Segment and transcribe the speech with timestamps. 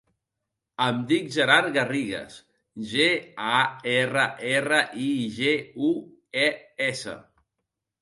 [0.85, 2.39] Em dic Gerard Garrigues:
[2.93, 3.07] ge,
[3.51, 3.61] a,
[3.95, 5.57] erra, erra, i, ge,
[5.93, 5.95] u,
[6.51, 6.53] e,
[6.93, 7.19] essa.